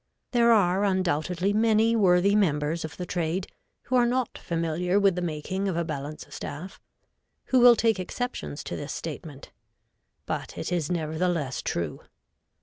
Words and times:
There 0.31 0.51
are 0.51 0.83
undoubtedly 0.83 1.53
many 1.53 1.95
worthy 1.95 2.33
members 2.33 2.83
of 2.83 2.97
the 2.97 3.05
trade, 3.05 3.45
who 3.83 3.95
are 3.95 4.05
not 4.07 4.35
familiar 4.35 4.99
with 4.99 5.13
the 5.13 5.21
making 5.21 5.67
of 5.67 5.77
a 5.77 5.83
balance 5.83 6.25
staff, 6.31 6.81
who 7.53 7.59
will 7.59 7.75
take 7.75 7.99
exceptions 7.99 8.63
to 8.63 8.75
this 8.75 8.93
statement; 8.93 9.51
but 10.25 10.57
it 10.57 10.71
is 10.71 10.91
nevertheless 10.91 11.61
true. 11.61 11.99